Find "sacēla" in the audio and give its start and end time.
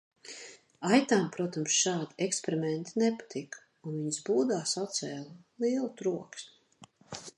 4.73-5.37